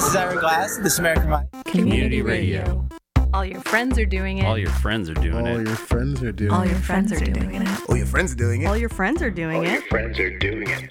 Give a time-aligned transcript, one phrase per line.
[0.00, 0.78] This is Ira Glass.
[0.78, 1.48] This is American Mind.
[1.66, 2.88] Community Radio.
[3.34, 4.46] All your friends are doing it.
[4.46, 5.50] All your friends are doing it.
[5.50, 5.66] All it.
[5.66, 6.52] your friends are doing it.
[6.54, 6.70] All it.
[6.70, 7.68] your friends are doing it.
[7.86, 8.66] Oh, your friends are doing it.
[8.66, 9.82] All your friends are doing it.
[9.90, 10.90] friends are doing it.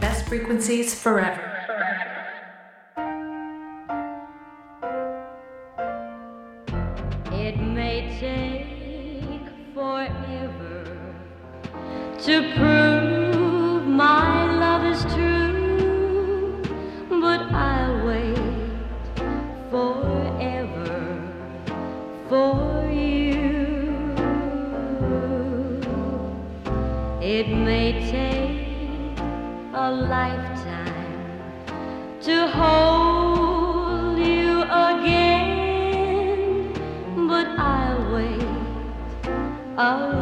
[0.00, 1.52] Best frequencies forever.
[7.32, 10.84] It may take forever
[12.18, 12.95] to prove
[29.86, 31.30] a lifetime
[32.20, 36.72] to hold you again,
[37.28, 38.42] but I'll wait
[39.78, 40.15] a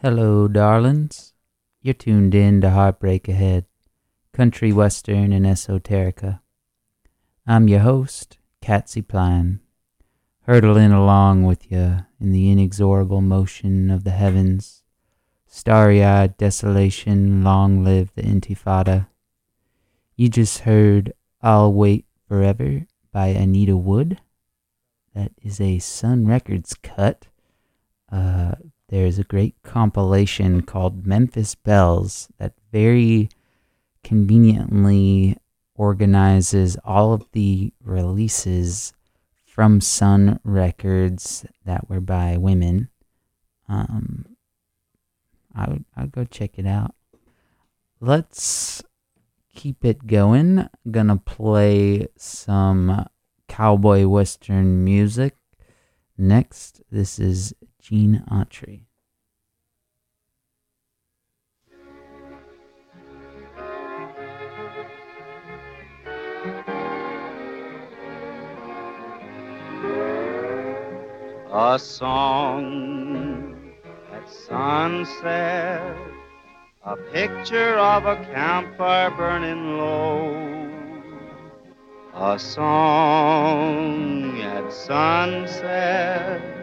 [0.00, 1.32] Hello, darlings.
[1.82, 3.64] You're tuned in to Heartbreak Ahead,
[4.32, 6.38] country western and esoterica.
[7.48, 9.58] I'm your host, Catsy Pline,
[10.42, 14.84] hurtling along with you in the inexorable motion of the heavens.
[15.48, 19.08] Starry eyed desolation, long live the Intifada.
[20.14, 24.20] You just heard I'll Wait Forever by Anita Wood.
[25.12, 27.26] That is a Sun Records cut.
[28.12, 28.52] Uh,
[28.88, 33.28] there's a great compilation called Memphis Belles that very
[34.02, 35.36] conveniently
[35.74, 38.92] organizes all of the releases
[39.44, 42.88] from Sun Records that were by women.
[43.68, 44.24] Um,
[45.54, 46.94] I would I'd go check it out.
[48.00, 48.82] Let's
[49.54, 50.68] keep it going.
[50.90, 53.06] Gonna play some
[53.48, 55.36] cowboy western music.
[56.16, 57.52] Next, this is
[57.88, 58.82] Gene Autry.
[71.50, 73.56] A song
[74.12, 75.96] at sunset,
[76.84, 80.34] a picture of a campfire burning low.
[82.12, 86.57] A song at sunset,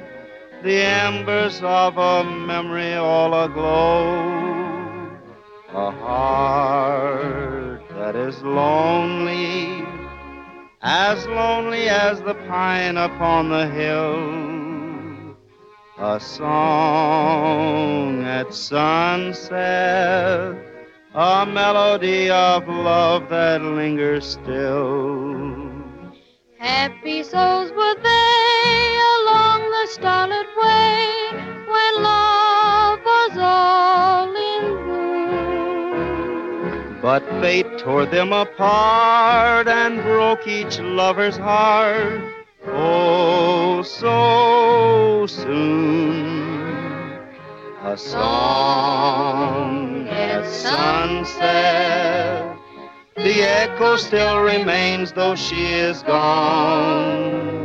[0.63, 4.35] the embers of a memory all aglow.
[5.69, 9.85] A heart that is lonely,
[10.81, 15.35] as lonely as the pine upon the hill.
[15.97, 19.55] a song at sunset,
[21.13, 25.71] a melody of love that lingers still.
[26.57, 28.34] Happy souls were along
[29.85, 31.29] starlit way
[31.67, 36.99] when love was all in bloom.
[37.01, 42.21] But fate tore them apart and broke each lover's heart.
[42.67, 46.55] Oh, so soon.
[47.83, 52.57] A song at sunset.
[53.15, 57.64] The echo still remains, though she is gone.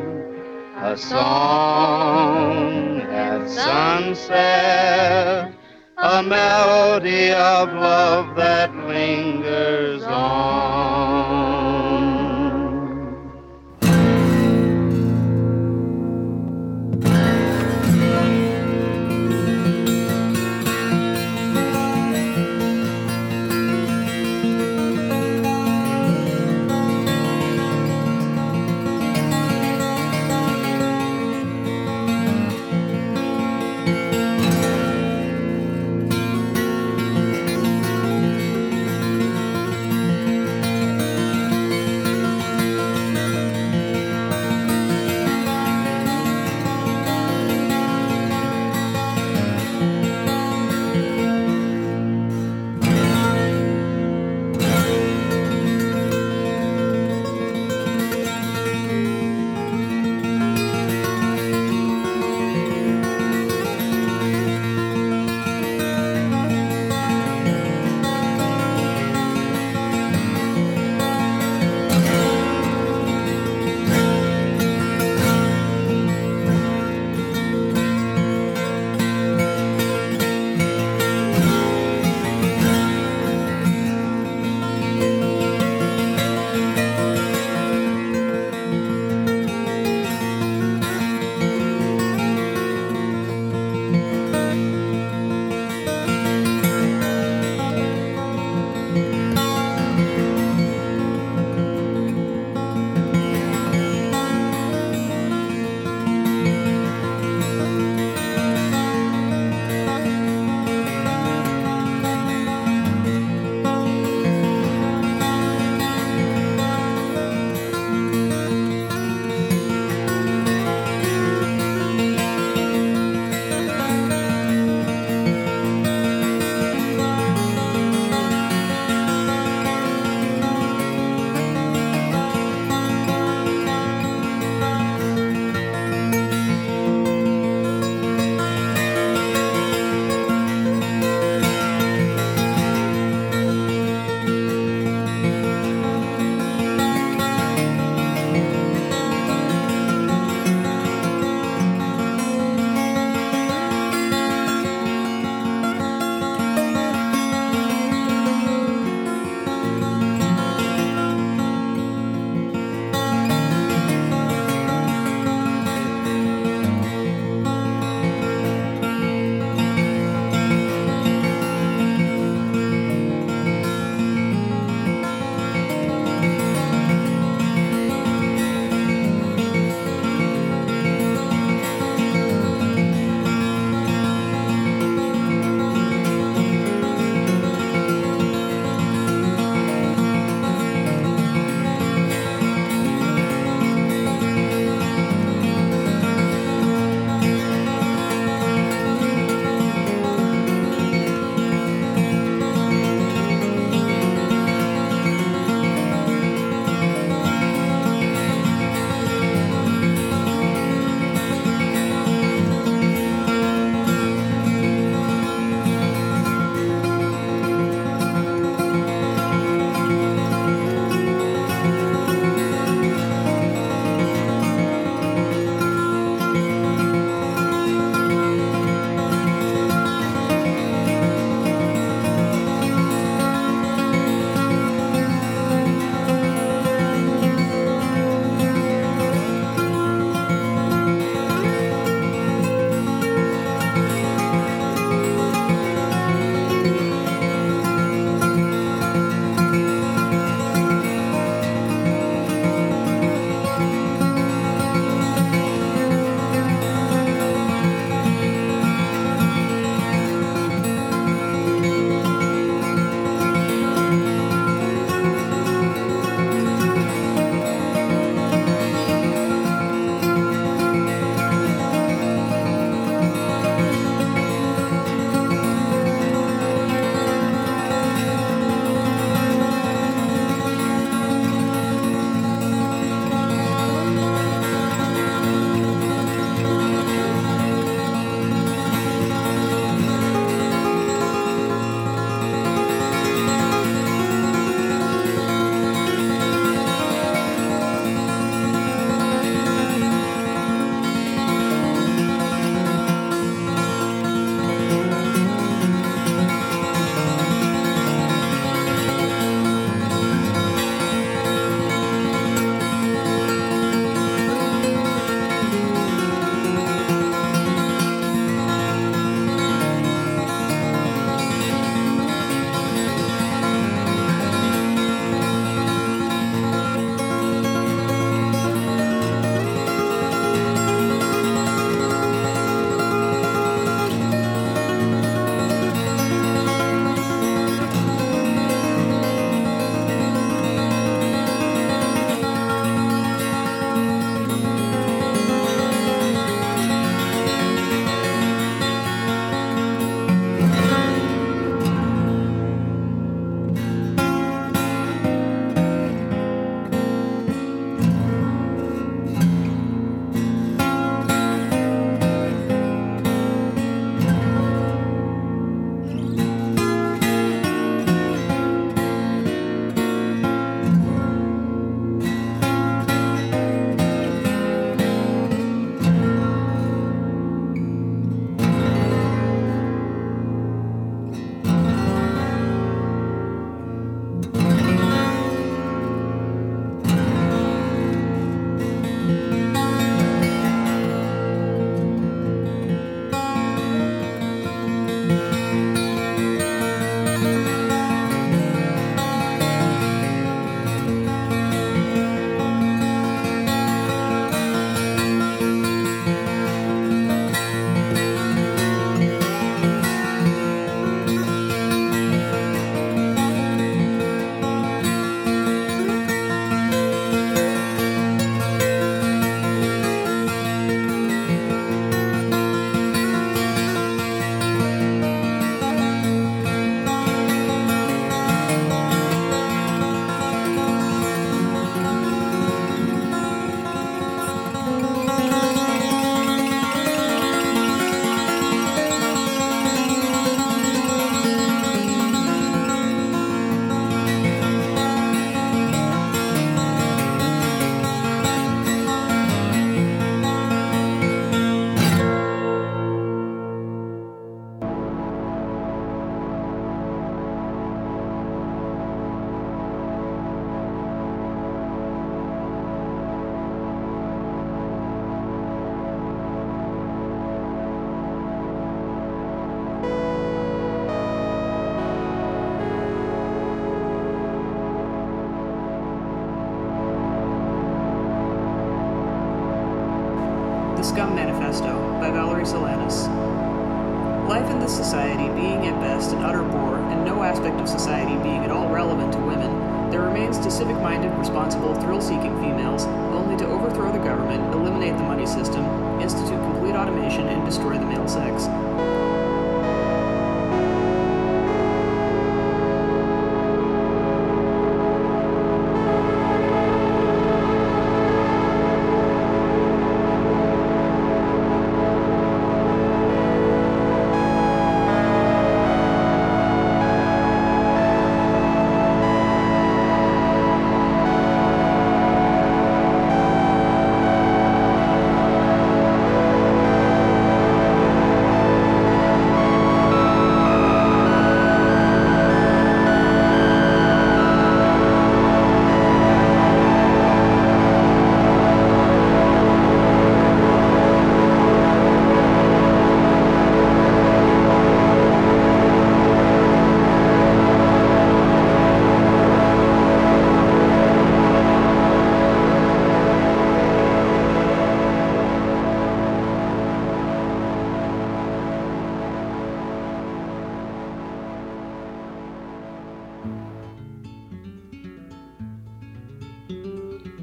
[0.83, 5.53] A song at sunset,
[5.99, 11.30] a melody of love that lingers on.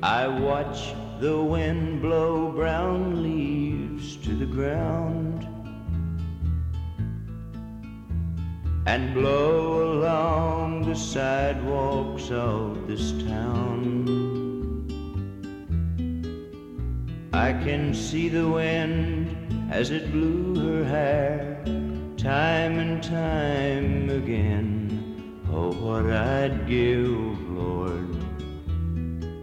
[0.07, 5.45] I watch the wind blow brown leaves to the ground
[8.85, 14.07] and blow along the sidewalks of this town.
[17.33, 19.35] I can see the wind
[19.69, 21.61] as it blew her hair
[22.15, 25.43] time and time again.
[25.51, 27.46] Oh, what I'd give,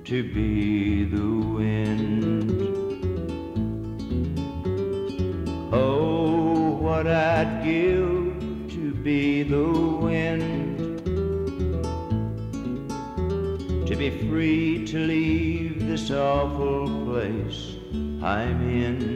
[0.04, 2.50] to be the wind.
[5.73, 10.76] Oh, what I'd give to be the wind.
[13.87, 17.76] To be free to leave this awful place
[18.23, 19.14] I'm in.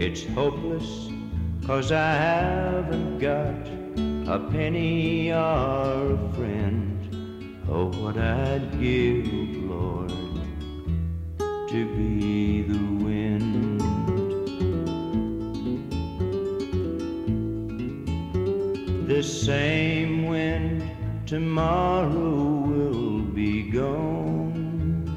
[0.00, 1.08] It's hopeless,
[1.64, 3.68] cause I haven't got
[4.28, 6.83] a penny or a friend.
[7.76, 9.26] Oh, what I'd give,
[9.64, 10.12] Lord,
[11.40, 13.80] to be the wind.
[19.08, 20.88] This same wind
[21.26, 25.10] tomorrow will be gone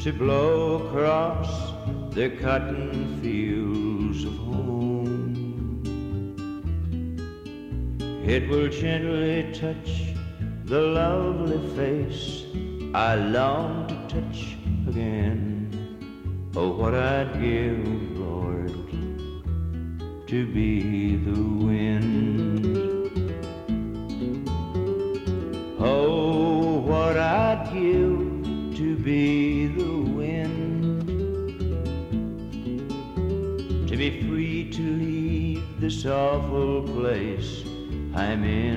[0.00, 1.72] to blow across
[2.14, 3.89] the cotton fields
[8.30, 10.14] It will gently touch
[10.64, 12.44] the lovely face
[12.94, 14.56] I long to touch
[14.86, 16.52] again.
[16.54, 17.84] Oh, what I'd give,
[18.16, 18.70] Lord,
[20.28, 22.76] to be the wind.
[25.80, 31.02] Oh, what I'd give to be the wind.
[33.88, 37.64] To be free to leave this awful place
[38.20, 38.76] I'm in.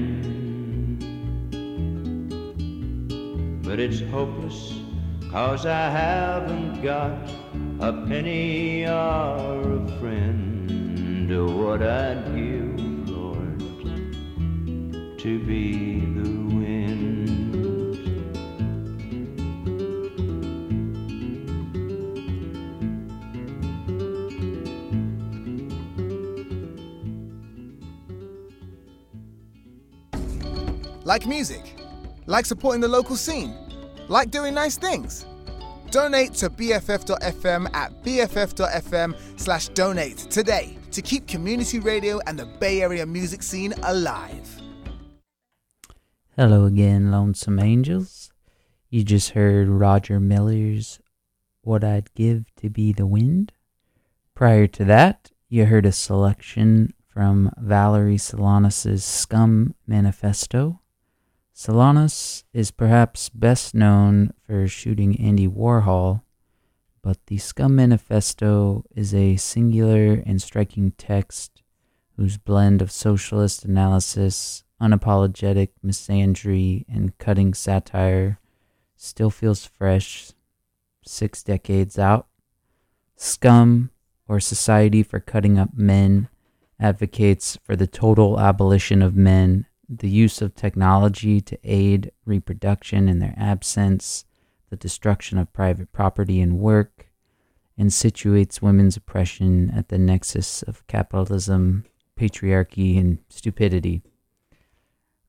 [3.62, 4.74] But it's hopeless,
[5.30, 7.12] cause I haven't got
[7.82, 11.30] a penny or a friend.
[11.62, 13.60] What I'd give, Lord,
[15.20, 16.33] to be the
[31.06, 31.76] Like music?
[32.28, 33.54] Like supporting the local scene?
[34.08, 35.26] Like doing nice things?
[35.92, 42.82] Donate to BFF.FM at BFF.FM slash donate today to keep community radio and the Bay
[42.82, 44.62] Area music scene alive.
[46.38, 48.32] Hello again, Lonesome Angels.
[48.90, 51.00] You just heard Roger Miller's
[51.64, 53.52] What I'd Give to Be the Wind.
[54.34, 60.80] Prior to that, you heard a selection from Valerie Solanas' Scum Manifesto.
[61.56, 66.22] Solanas is perhaps best known for shooting Andy Warhol,
[67.04, 71.62] but the Scum Manifesto is a singular and striking text
[72.18, 78.40] whose blend of socialist analysis, unapologetic misandry, and cutting satire
[78.96, 80.32] still feels fresh
[81.06, 82.28] six decades out.
[83.16, 83.92] Scum,
[84.28, 86.30] or Society for Cutting Up Men,
[86.80, 89.68] advocates for the total abolition of men,
[90.00, 94.26] the use of technology to aid reproduction in their absence,
[94.70, 97.12] the destruction of private property and work,
[97.78, 101.86] and situates women's oppression at the nexus of capitalism,
[102.20, 104.04] patriarchy, and stupidity.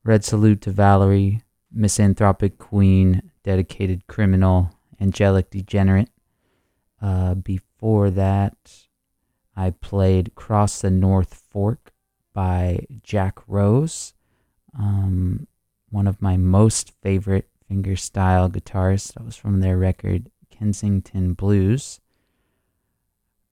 [0.03, 6.11] Red salute to Valerie, misanthropic queen, dedicated criminal, angelic degenerate.
[7.01, 8.57] Uh, before that,
[9.57, 11.93] I played Cross the North Fork
[12.33, 14.14] by Jack Rose,
[14.79, 15.47] um,
[15.91, 19.15] one of my most favorite fingerstyle guitarists.
[19.15, 22.01] That was from their record Kensington Blues.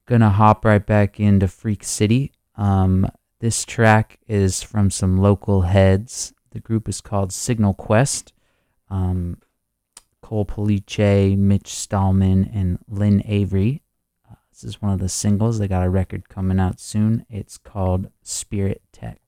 [0.05, 2.33] Gonna hop right back into Freak City.
[2.55, 3.07] Um,
[3.39, 6.33] this track is from some local heads.
[6.51, 8.33] The group is called Signal Quest.
[8.89, 9.37] Um,
[10.21, 13.83] Cole Pulice, Mitch Stallman, and Lynn Avery.
[14.29, 15.59] Uh, this is one of the singles.
[15.59, 17.25] They got a record coming out soon.
[17.29, 19.19] It's called Spirit Tech.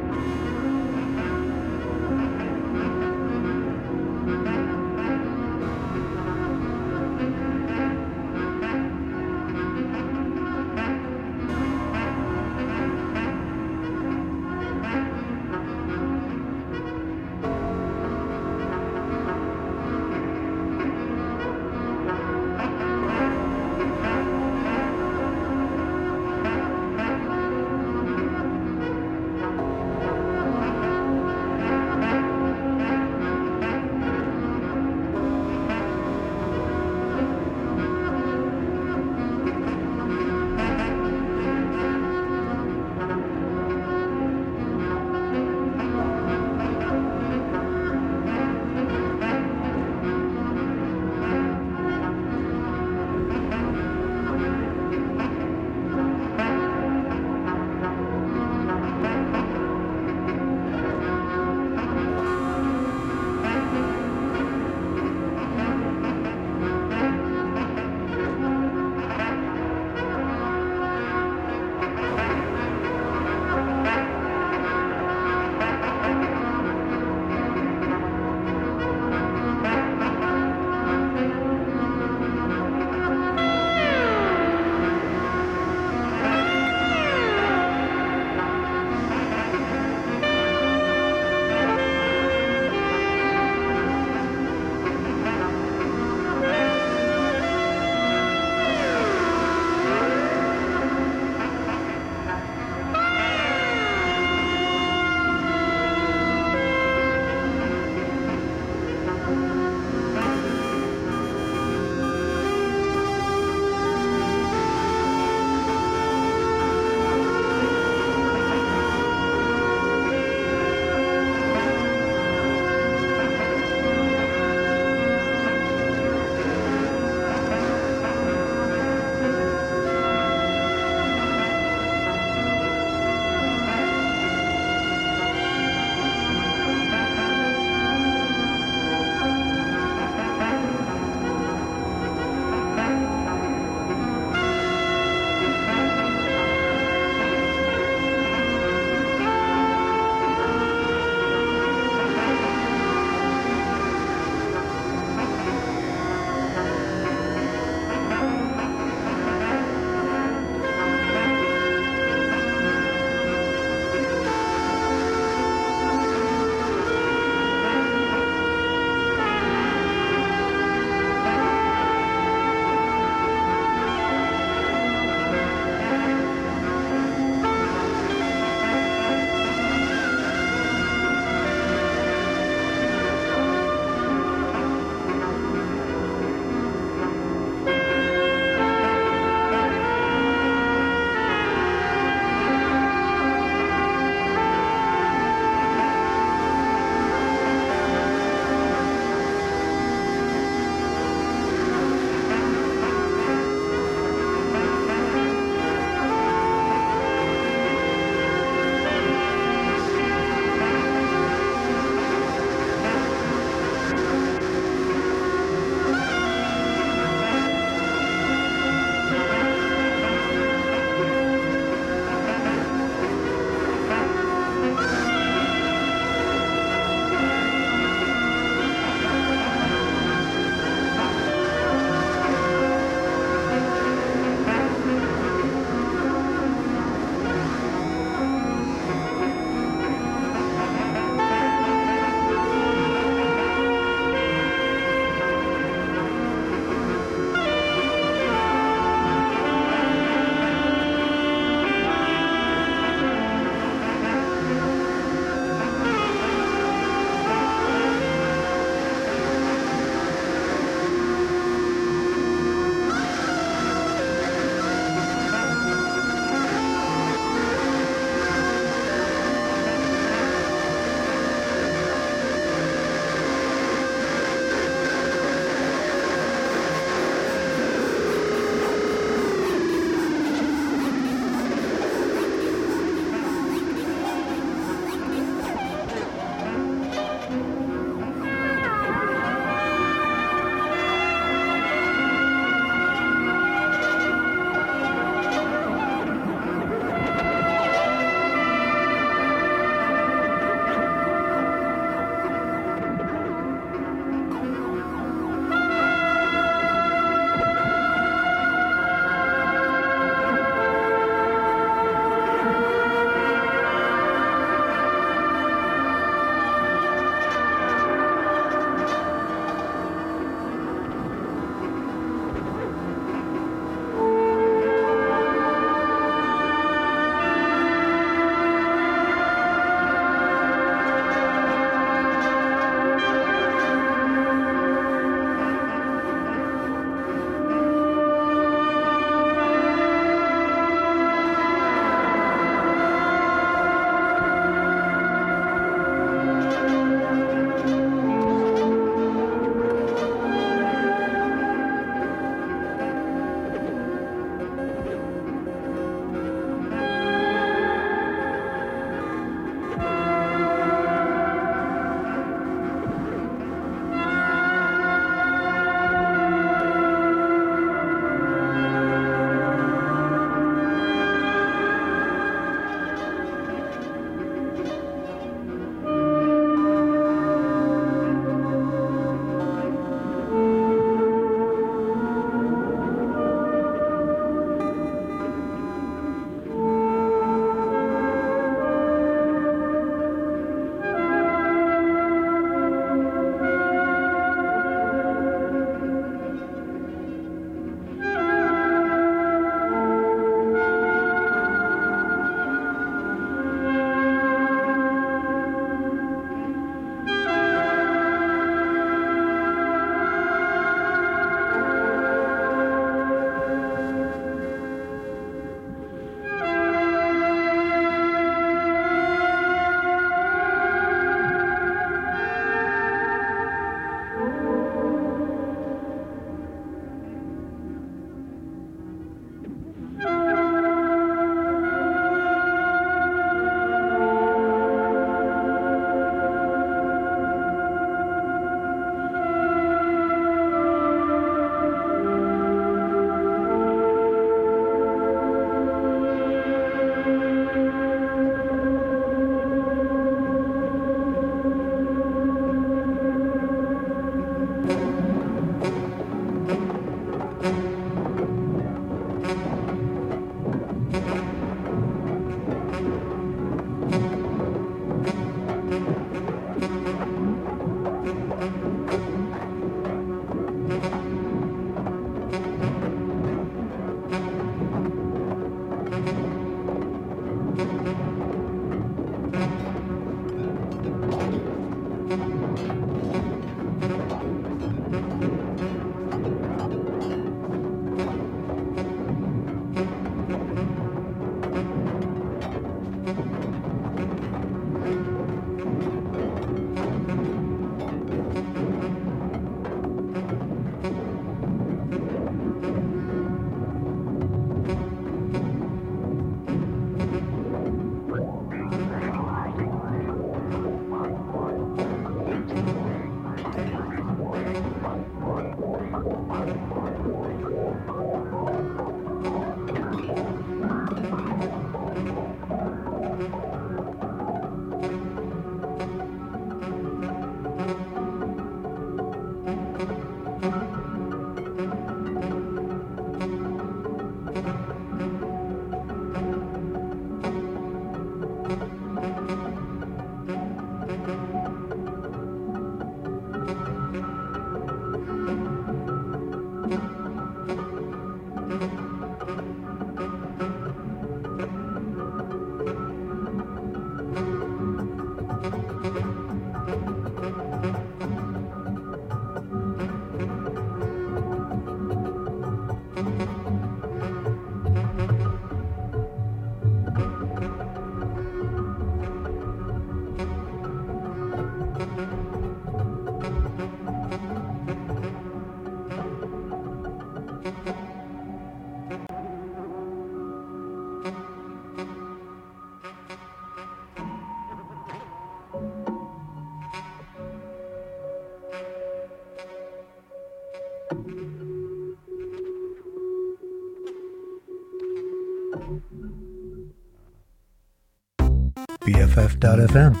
[599.18, 600.00] BFF.FM.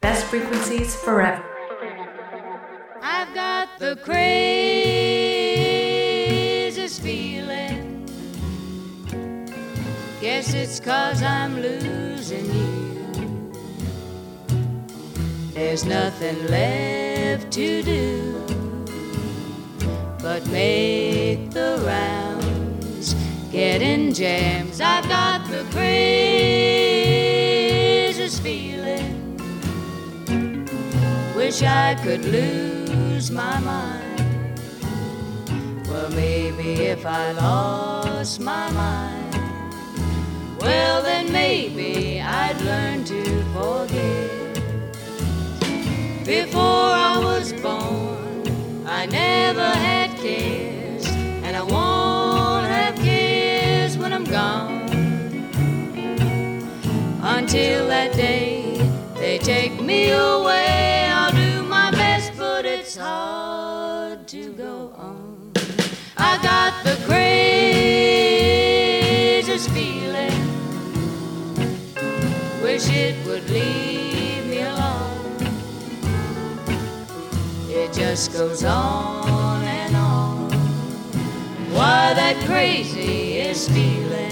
[0.00, 1.42] Best frequencies forever.
[3.02, 4.22] I've got the craziest
[7.02, 8.08] feeling.
[10.20, 13.52] Guess it's cause I'm losing you.
[15.54, 18.38] There's nothing left to do
[20.22, 23.16] but make the rounds,
[23.50, 24.80] get in jams.
[24.80, 26.31] I've got the craziest
[31.52, 34.58] Wish I could lose my mind.
[35.86, 39.34] Well, maybe if I lost my mind,
[40.58, 44.30] well, then maybe I'd learn to forget.
[46.24, 51.06] Before I was born, I never had cares,
[51.44, 54.88] and I won't have cares when I'm gone.
[57.20, 58.62] Until that day
[59.16, 60.61] they take me away,
[66.84, 67.30] the craziest
[69.70, 70.32] feeling,
[72.62, 75.36] wish it would leave me alone.
[77.68, 80.50] It just goes on and on.
[81.72, 84.31] Why that crazy is feeling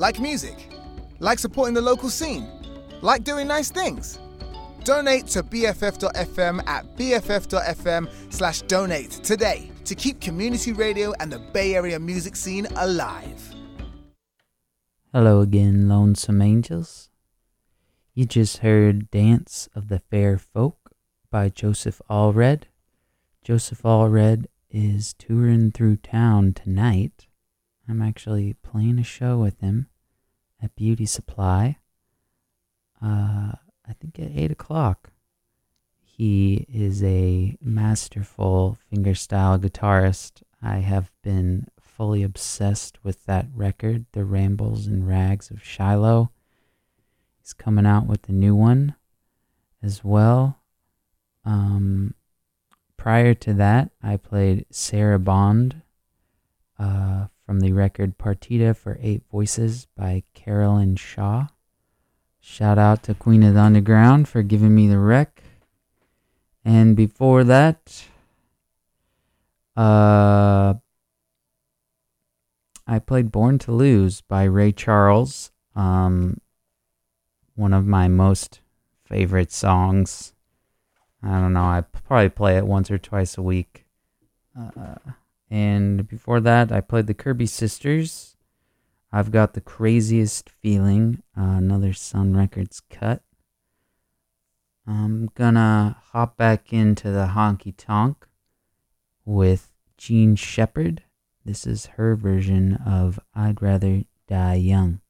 [0.00, 0.56] Like music?
[1.18, 2.48] Like supporting the local scene?
[3.02, 4.18] Like doing nice things?
[4.82, 11.74] Donate to BFF.fm at BFF.fm slash donate today to keep community radio and the Bay
[11.74, 13.54] Area music scene alive.
[15.12, 17.10] Hello again, Lonesome Angels.
[18.14, 20.92] You just heard Dance of the Fair Folk
[21.30, 22.62] by Joseph Allred.
[23.44, 27.26] Joseph Allred is touring through town tonight.
[27.90, 29.88] I'm actually playing a show with him
[30.62, 31.78] at Beauty Supply.
[33.02, 33.52] Uh,
[33.88, 35.10] I think at 8 o'clock.
[36.00, 40.42] He is a masterful fingerstyle guitarist.
[40.62, 46.30] I have been fully obsessed with that record, The Rambles and Rags of Shiloh.
[47.40, 48.94] He's coming out with a new one
[49.82, 50.60] as well.
[51.44, 52.14] Um,
[52.96, 55.82] prior to that, I played Sarabande
[56.78, 61.48] uh, from the record Partita for Eight Voices by Caroline Shaw.
[62.38, 65.42] Shout out to Queen of the Underground for giving me the rec.
[66.64, 68.04] And before that,
[69.76, 70.74] uh,
[72.86, 75.50] I played Born to Lose by Ray Charles.
[75.74, 76.40] Um,
[77.56, 78.60] one of my most
[79.02, 80.34] favorite songs.
[81.20, 81.64] I don't know.
[81.64, 83.86] I probably play it once or twice a week.
[84.56, 84.94] Uh,
[85.50, 88.36] and before that, I played the Kirby Sisters.
[89.12, 91.22] I've got the craziest feeling.
[91.36, 93.22] Uh, another Sun Records cut.
[94.86, 98.26] I'm gonna hop back into the honky tonk
[99.24, 101.02] with Jean Shepard.
[101.44, 105.00] This is her version of I'd Rather Die Young.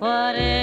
[0.00, 0.59] Me, whatever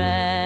[0.00, 0.37] I'd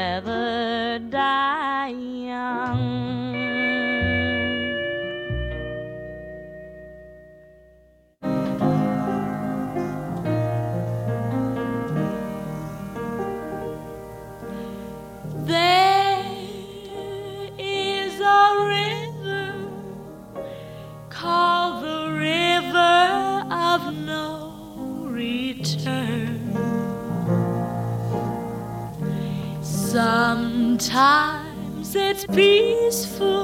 [32.34, 33.41] peaceful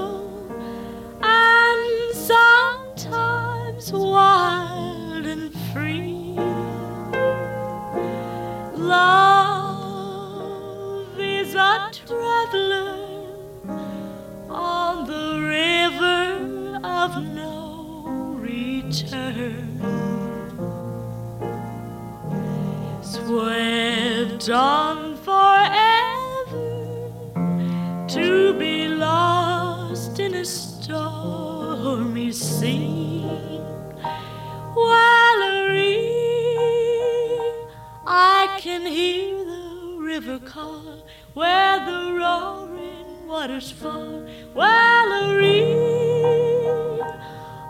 [40.58, 41.04] call
[41.34, 44.26] where the roaring waters fall.
[44.54, 45.62] Valerie,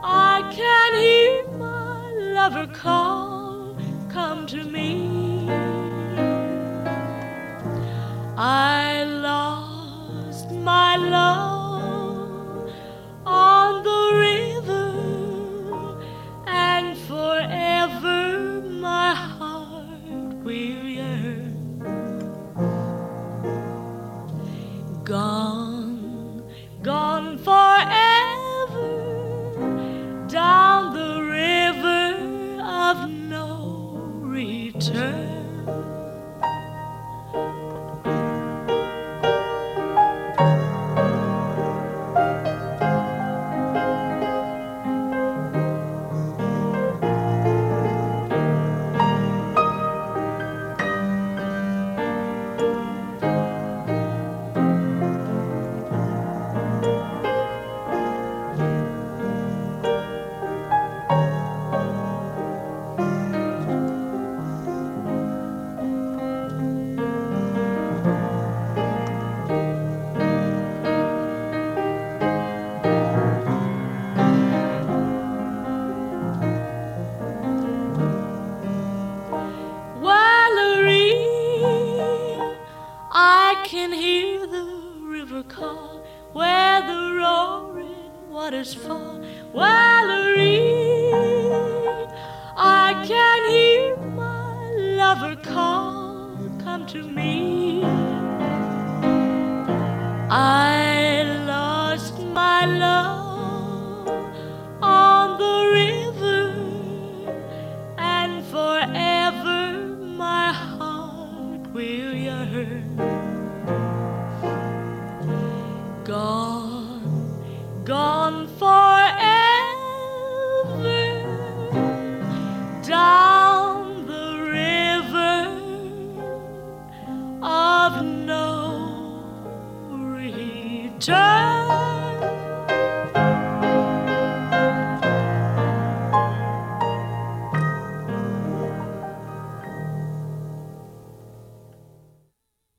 [0.03, 2.01] I can hear my
[2.39, 3.28] lover call,
[34.91, 35.28] return.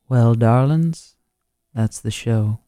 [0.09, 1.17] Well, darlings,
[1.71, 2.61] that's the show.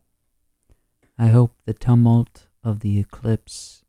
[1.18, 3.84] I hope the tumult of the eclipse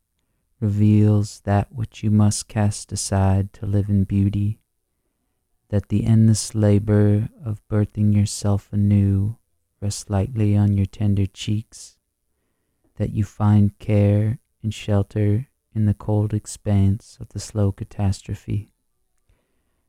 [0.58, 4.58] reveals that which you must cast aside to live in beauty,
[5.68, 9.36] that the endless labor of birthing yourself anew
[9.82, 11.98] rests lightly on your tender cheeks,
[12.96, 18.72] that you find care and shelter in the cold expanse of the slow catastrophe.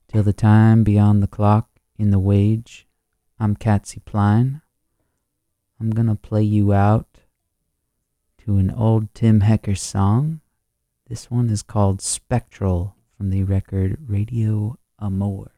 [0.09, 2.87] Till the time beyond the clock in the wage,
[3.43, 4.61] I'm Catsy Pline.
[5.77, 7.17] I'm gonna play you out
[8.37, 10.39] to an old Tim Hecker song.
[11.09, 15.51] This one is called Spectral from the record Radio Amor.